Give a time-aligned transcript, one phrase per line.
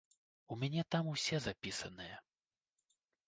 [0.53, 2.15] У мяне там усе запісаныя.